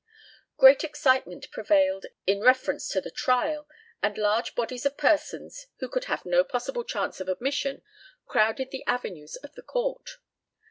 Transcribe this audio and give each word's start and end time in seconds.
Great 0.57 0.83
excitement 0.83 1.51
prevailed 1.51 2.07
in 2.25 2.41
reference 2.41 2.87
to 2.89 2.99
the 2.99 3.11
trial, 3.11 3.69
and 4.01 4.17
large 4.17 4.55
bodies 4.55 4.83
of 4.83 4.97
persons 4.97 5.67
who 5.77 5.87
could 5.87 6.05
have 6.05 6.25
no 6.25 6.43
possible 6.43 6.83
chance 6.83 7.19
of 7.19 7.29
admission 7.29 7.83
crowded 8.25 8.71
the 8.71 8.83
avenues 8.87 9.35
of 9.35 9.53
the 9.53 9.61
court. 9.61 10.17